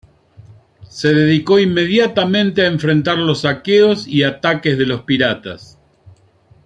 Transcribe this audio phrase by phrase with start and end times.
[0.89, 5.77] Se dedicó inmediatamente a enfrentar los saqueos y ataques de los piratas.